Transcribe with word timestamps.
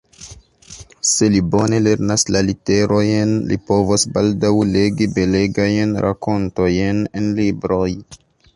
Se 1.09 1.27
li 1.33 1.41
bone 1.55 1.81
lernas 1.87 2.23
la 2.35 2.41
literojn, 2.47 3.35
li 3.53 3.59
povos 3.73 4.07
baldaŭ 4.17 4.53
legi 4.73 5.09
belegajn 5.19 5.95
rakontojn 6.09 7.07
en 7.23 7.33
libroj. 7.43 7.89